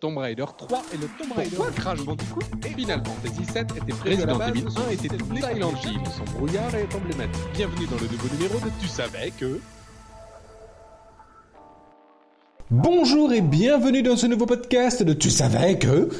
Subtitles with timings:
[0.00, 1.56] Tomb Raider 3 et le Tomb Raider.
[1.56, 5.72] Pourquoi Crash Bandicoot et Final Fantasy 7 était Resident Evil 1 était tous les Silent
[5.84, 6.00] Hill.
[6.16, 7.42] Son brouillard est emblématique.
[7.54, 9.58] Bienvenue dans le nouveau numéro de Tu savais que...
[12.70, 16.10] Bonjour et bienvenue dans ce nouveau podcast de Tu savais que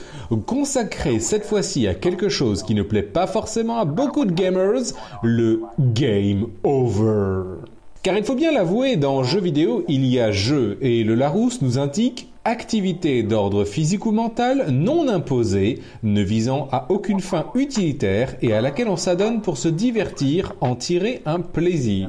[0.47, 4.93] consacré cette fois-ci à quelque chose qui ne plaît pas forcément à beaucoup de gamers,
[5.23, 7.61] le game over.
[8.03, 11.63] Car il faut bien l'avouer, dans jeux vidéo, il y a jeu et le Larousse
[11.63, 18.37] nous indique activité d'ordre physique ou mental non imposée, ne visant à aucune fin utilitaire
[18.41, 22.09] et à laquelle on s'adonne pour se divertir, en tirer un plaisir.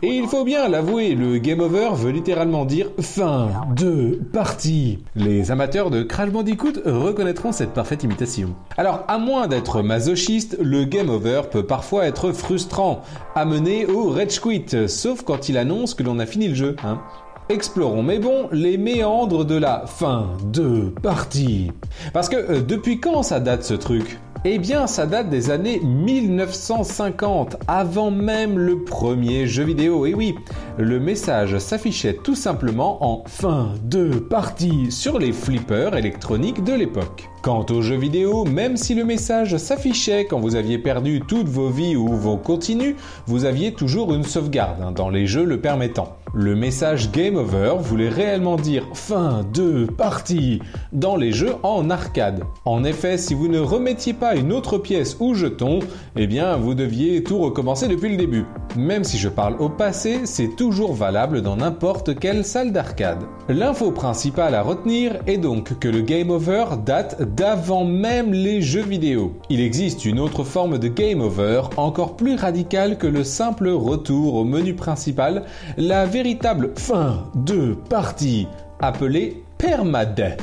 [0.00, 5.00] Et il faut bien l'avouer, le game over veut littéralement dire fin de partie.
[5.16, 8.54] Les amateurs de Crash Bandicoot reconnaîtront cette parfaite imitation.
[8.76, 13.02] Alors, à moins d'être masochiste, le game over peut parfois être frustrant,
[13.34, 17.00] amené au rage quit, sauf quand il annonce que l'on a fini le jeu, hein.
[17.48, 21.70] Explorons, mais bon, les méandres de la fin de partie.
[22.12, 24.18] Parce que euh, depuis quand ça date ce truc?
[24.44, 30.04] Eh bien, ça date des années 1950, avant même le premier jeu vidéo.
[30.06, 30.34] Et oui,
[30.78, 37.31] le message s'affichait tout simplement en fin de partie sur les flippers électroniques de l'époque.
[37.42, 41.70] Quant aux jeux vidéo, même si le message s'affichait quand vous aviez perdu toutes vos
[41.70, 42.94] vies ou vos continues,
[43.26, 46.16] vous aviez toujours une sauvegarde, hein, dans les jeux le permettant.
[46.34, 50.62] Le message Game Over voulait réellement dire fin de partie
[50.92, 52.44] dans les jeux en arcade.
[52.64, 55.80] En effet, si vous ne remettiez pas une autre pièce ou jeton,
[56.16, 58.46] eh bien vous deviez tout recommencer depuis le début.
[58.76, 63.24] Même si je parle au passé, c'est toujours valable dans n'importe quelle salle d'arcade.
[63.50, 68.82] L'info principale à retenir est donc que le Game Over date d'avant même les jeux
[68.82, 69.34] vidéo.
[69.48, 74.34] Il existe une autre forme de game over encore plus radicale que le simple retour
[74.34, 75.44] au menu principal,
[75.76, 78.46] la véritable fin de partie
[78.80, 80.42] appelée permadeath.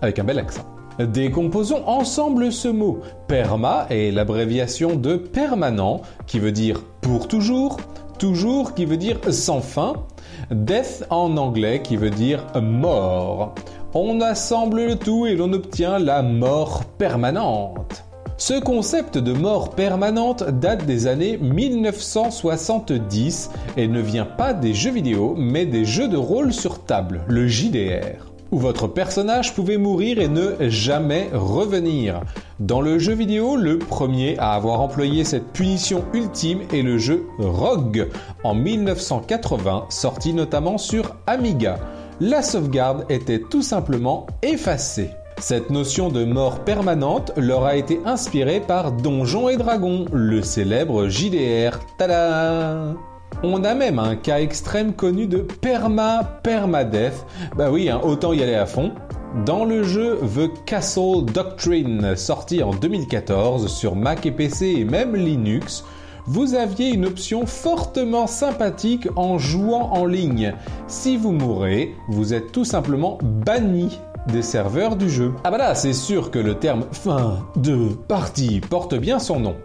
[0.00, 0.64] Avec un bel accent.
[0.98, 3.00] Décomposons ensemble ce mot.
[3.26, 7.78] Perma est l'abréviation de permanent qui veut dire pour toujours,
[8.18, 9.94] toujours qui veut dire sans fin,
[10.50, 13.54] death en anglais qui veut dire mort.
[13.96, 18.02] On assemble le tout et l'on obtient la mort permanente.
[18.36, 24.90] Ce concept de mort permanente date des années 1970 et ne vient pas des jeux
[24.90, 30.18] vidéo mais des jeux de rôle sur table, le JDR, où votre personnage pouvait mourir
[30.18, 32.20] et ne jamais revenir.
[32.58, 37.26] Dans le jeu vidéo, le premier à avoir employé cette punition ultime est le jeu
[37.38, 38.08] Rogue
[38.42, 41.78] en 1980, sorti notamment sur Amiga
[42.20, 45.10] la sauvegarde était tout simplement effacée.
[45.38, 51.08] Cette notion de mort permanente leur a été inspirée par Donjons et Dragons, le célèbre
[51.08, 51.78] JDR.
[51.98, 52.94] Tada
[53.42, 57.26] on a même un cas extrême connu de perma-permadeath.
[57.56, 58.92] Bah oui, hein, autant y aller à fond.
[59.44, 65.16] Dans le jeu The Castle Doctrine, sorti en 2014 sur Mac et PC et même
[65.16, 65.84] Linux,
[66.26, 70.54] vous aviez une option fortement sympathique en jouant en ligne.
[70.86, 73.98] Si vous mourrez, vous êtes tout simplement banni
[74.28, 75.32] des serveurs du jeu.
[75.44, 79.56] Ah bah là, c'est sûr que le terme fin de partie porte bien son nom.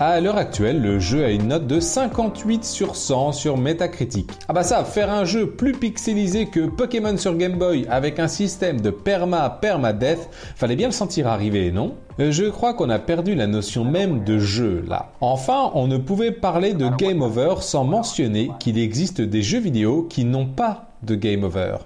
[0.00, 4.30] À l'heure actuelle, le jeu a une note de 58 sur 100 sur Metacritic.
[4.48, 8.28] Ah bah ça, faire un jeu plus pixelisé que Pokémon sur Game Boy avec un
[8.28, 11.94] système de perma permadeath, fallait bien le sentir arriver, non?
[12.20, 15.12] Euh, Je crois qu'on a perdu la notion même de jeu là.
[15.20, 20.06] Enfin, on ne pouvait parler de game over sans mentionner qu'il existe des jeux vidéo
[20.08, 21.76] qui n'ont pas de game over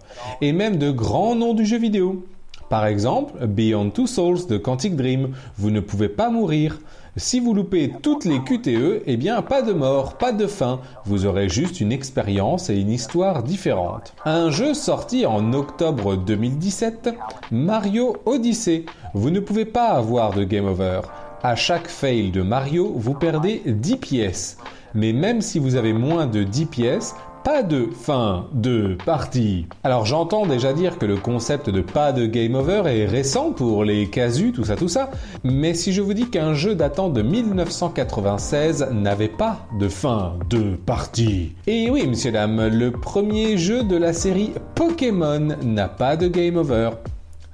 [0.40, 2.24] et même de grands noms du jeu vidéo.
[2.68, 6.78] Par exemple, Beyond Two Souls de Quantic Dream, vous ne pouvez pas mourir.
[7.18, 11.24] Si vous loupez toutes les QTE, eh bien pas de mort, pas de fin, vous
[11.24, 14.14] aurez juste une expérience et une histoire différente.
[14.26, 17.14] Un jeu sorti en octobre 2017,
[17.52, 18.84] Mario Odyssey.
[19.14, 21.00] Vous ne pouvez pas avoir de game over.
[21.42, 24.58] À chaque fail de Mario, vous perdez 10 pièces.
[24.94, 27.14] Mais même si vous avez moins de 10 pièces,
[27.46, 29.68] pas de fin de partie.
[29.84, 33.84] Alors j'entends déjà dire que le concept de pas de game over est récent pour
[33.84, 35.12] les casus, tout ça, tout ça,
[35.44, 40.74] mais si je vous dis qu'un jeu datant de 1996 n'avait pas de fin de
[40.74, 41.52] partie.
[41.68, 46.56] Et oui, monsieur dame, le premier jeu de la série Pokémon n'a pas de game
[46.56, 46.90] over.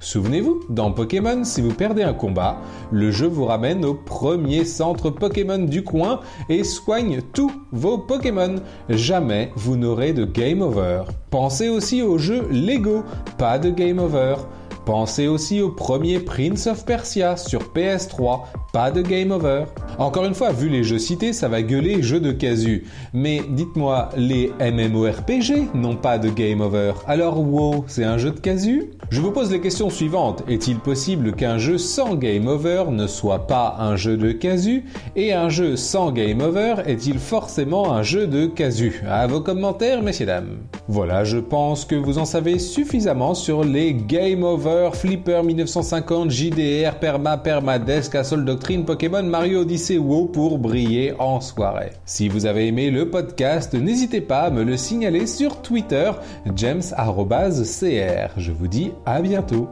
[0.03, 2.57] Souvenez-vous, dans Pokémon, si vous perdez un combat,
[2.91, 6.19] le jeu vous ramène au premier centre Pokémon du coin
[6.49, 8.55] et soigne tous vos Pokémon.
[8.89, 11.03] Jamais vous n'aurez de game over.
[11.29, 13.03] Pensez aussi au jeu Lego,
[13.37, 14.35] pas de game over.
[14.85, 18.41] Pensez aussi au premier Prince of Persia sur PS3,
[18.73, 19.63] pas de game over.
[19.97, 22.85] Encore une fois, vu les jeux cités, ça va gueuler jeu de casu.
[23.13, 26.93] Mais dites-moi, les MMORPG n'ont pas de game over.
[27.07, 28.89] Alors WoW, c'est un jeu de casu?
[29.13, 30.41] Je vous pose les questions suivantes.
[30.49, 34.85] Est-il possible qu'un jeu sans game over ne soit pas un jeu de casu?
[35.15, 39.03] Et un jeu sans game over est-il forcément un jeu de casu?
[39.07, 40.57] À vos commentaires, messieurs dames.
[40.87, 46.97] Voilà, je pense que vous en savez suffisamment sur les game over, Flipper 1950, JDR,
[46.99, 51.91] Perma, Permadesk, Assault Doctrine, Pokémon, Mario Odyssey, WoW pour briller en soirée.
[52.05, 56.09] Si vous avez aimé le podcast, n'hésitez pas à me le signaler sur Twitter,
[56.55, 58.31] james.cr.
[58.37, 59.69] Je vous dis à bientôt.